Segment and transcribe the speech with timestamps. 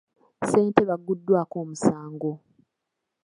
[0.47, 2.31] Ssentebe agguddwako omusango.